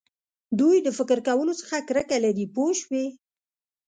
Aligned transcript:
دوی 0.59 0.77
د 0.81 0.87
فکر 0.97 1.17
کولو 1.27 1.53
څخه 1.61 1.75
کرکه 1.87 2.17
لري 2.25 2.45
پوه 2.55 2.71
شوې!. 2.81 3.05